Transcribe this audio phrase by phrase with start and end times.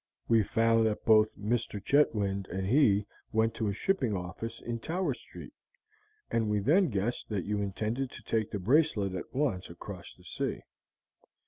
[0.27, 1.79] We found that both Mr.
[1.79, 5.53] Chetwynd and he went to a shipping office in Tower Street,
[6.31, 10.23] and we then guessed that you intended to take the bracelet at once across the
[10.23, 10.63] sea.